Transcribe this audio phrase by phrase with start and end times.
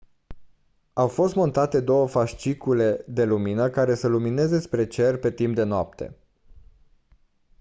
[0.93, 5.63] au fost montate două fascicule de lumină care să lumineze spre cer pe timp de
[5.63, 6.15] noapte